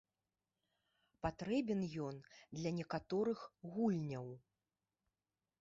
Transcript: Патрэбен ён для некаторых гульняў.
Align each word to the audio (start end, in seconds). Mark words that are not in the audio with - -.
Патрэбен 1.25 1.81
ён 2.07 2.15
для 2.57 2.71
некаторых 2.81 3.39
гульняў. 3.75 4.27